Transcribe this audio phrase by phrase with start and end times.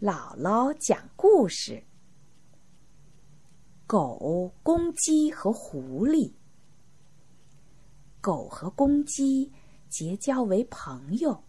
[0.00, 1.84] 姥姥讲故事：
[3.86, 6.32] 狗、公鸡和狐狸。
[8.18, 9.52] 狗和公鸡
[9.90, 11.44] 结交为朋友。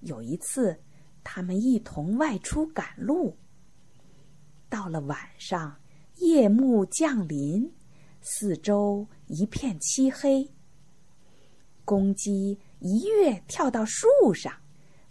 [0.00, 0.78] 有一次，
[1.24, 3.34] 他们一同外出赶路。
[4.68, 5.80] 到了晚上，
[6.16, 7.72] 夜幕降临，
[8.20, 10.46] 四周一片漆黑。
[11.86, 14.52] 公鸡一跃跳到树上，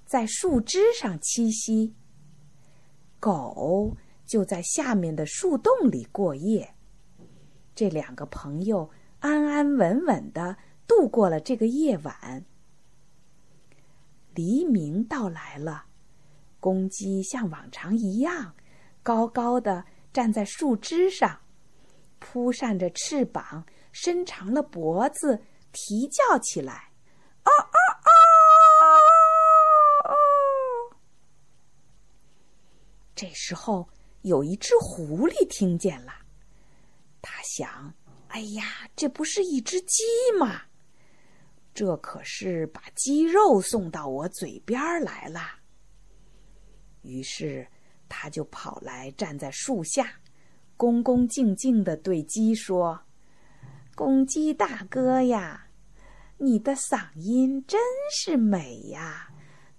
[0.06, 1.96] 在树枝上栖息。
[3.20, 6.76] 狗就在下面的树洞里过夜。
[7.76, 12.46] 这两个朋友安安稳稳的度过了这个夜晚。
[14.34, 15.86] 黎明到来了，
[16.60, 18.54] 公鸡像往常一样，
[19.04, 21.40] 高高的站在树枝上，
[22.20, 25.42] 扑扇着翅膀，伸长了脖子，
[25.72, 26.92] 啼叫起来
[27.44, 28.10] ：“啊啊啊！”
[33.20, 33.86] 这时候，
[34.22, 36.14] 有一只狐狸听见了。
[37.22, 37.94] 他想
[38.32, 40.06] ：“哎呀，这不是一只鸡
[40.40, 40.62] 吗？
[41.74, 45.42] 这可是把鸡肉送到我嘴边来了。”
[47.04, 47.68] 于是，
[48.08, 50.14] 他就跑来站在树下，
[50.78, 52.98] 恭恭敬敬的对鸡说
[53.96, 55.68] ：“公鸡大哥呀，
[56.38, 57.82] 你的嗓音真
[58.16, 59.28] 是美呀，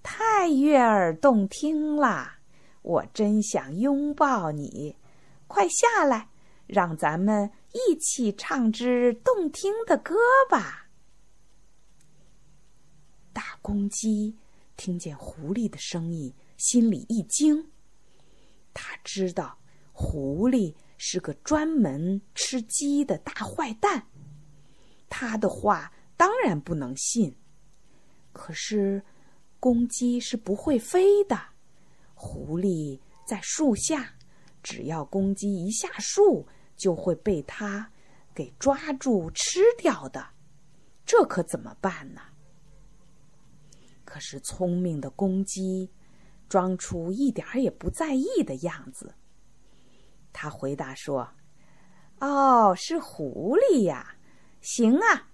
[0.02, 2.34] 太悦耳动听了。”
[2.82, 4.96] 我真想拥抱你，
[5.46, 6.28] 快下来，
[6.66, 10.16] 让咱们一起唱支动听的歌
[10.48, 10.88] 吧。
[13.32, 14.36] 大公鸡
[14.76, 17.70] 听见狐狸的声音，心里一惊，
[18.72, 19.58] 他知道
[19.92, 24.06] 狐狸是个专门吃鸡的大坏蛋，
[25.08, 27.36] 他的话当然不能信。
[28.32, 29.02] 可是，
[29.58, 31.49] 公鸡是不会飞的。
[32.22, 34.12] 狐狸在树下，
[34.62, 37.90] 只要公鸡一下树，就会被它
[38.34, 40.22] 给抓住吃掉的。
[41.06, 42.20] 这可怎么办呢？
[44.04, 45.90] 可是聪明的公鸡
[46.46, 49.14] 装出一点儿也不在意的样子。
[50.30, 51.26] 他回答说
[52.20, 54.16] ：“哦，是狐狸呀，
[54.60, 55.30] 行啊，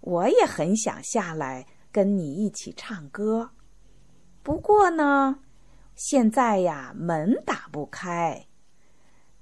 [0.00, 3.50] 我也很想下来跟你一起唱歌。
[4.42, 5.40] 不过呢。”
[5.94, 8.46] 现在呀，门打不开。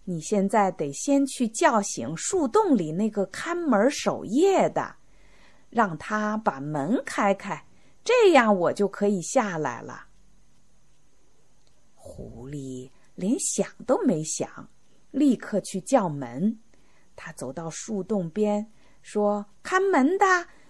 [0.05, 4.97] 你现在得先去叫醒树洞里那个看门守夜的，
[5.69, 7.67] 让他把门开开，
[8.03, 10.07] 这样我就可以下来了。
[11.95, 14.71] 狐狸连想都没想，
[15.11, 16.59] 立刻去叫门。
[17.15, 18.73] 他走到树洞边，
[19.03, 20.25] 说：“看门的，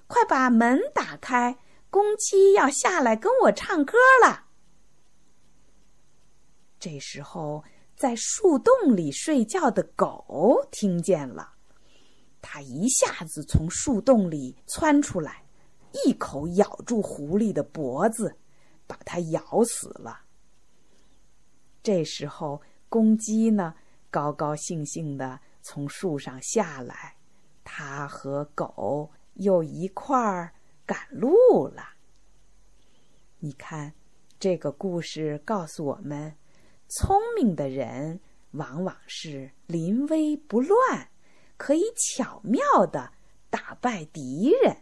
[0.08, 1.56] 快把门打开，
[1.90, 4.46] 公鸡要下来跟我唱歌了。”
[6.80, 7.64] 这时候，
[7.96, 11.52] 在树洞里睡觉的狗听见了，
[12.40, 15.44] 它一下子从树洞里窜出来，
[15.92, 18.36] 一口咬住狐狸的脖子，
[18.86, 20.20] 把它咬死了。
[21.82, 23.74] 这时候，公鸡呢，
[24.10, 27.16] 高高兴兴的从树上下来，
[27.64, 30.54] 它和狗又一块儿
[30.86, 31.82] 赶路了。
[33.40, 33.92] 你看，
[34.38, 36.32] 这个故事告诉我们。
[36.88, 38.20] 聪明的人
[38.52, 41.10] 往往是临危不乱，
[41.56, 43.12] 可以巧妙的
[43.50, 44.76] 打败敌人。